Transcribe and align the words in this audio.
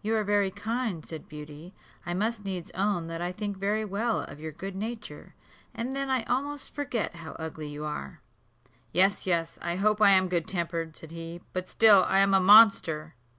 "You 0.00 0.16
are 0.16 0.24
very 0.24 0.50
kind," 0.50 1.04
said 1.04 1.28
Beauty: 1.28 1.74
"I 2.06 2.14
must 2.14 2.42
needs 2.42 2.70
own 2.70 3.06
that 3.08 3.20
I 3.20 3.32
think 3.32 3.58
very 3.58 3.84
well 3.84 4.22
of 4.22 4.40
your 4.40 4.50
good 4.50 4.74
nature, 4.74 5.34
and 5.74 5.94
then 5.94 6.08
I 6.08 6.22
almost 6.22 6.74
forget 6.74 7.16
how 7.16 7.32
ugly 7.32 7.68
you 7.68 7.84
are." 7.84 8.22
"Yes, 8.92 9.26
yes, 9.26 9.58
I 9.60 9.76
hope 9.76 10.00
I 10.00 10.12
am 10.12 10.28
good 10.30 10.48
tempered," 10.48 10.96
said 10.96 11.10
he, 11.10 11.42
"but 11.52 11.68
still 11.68 12.06
I 12.08 12.20
am 12.20 12.32
a 12.32 12.40
monster." 12.40 13.14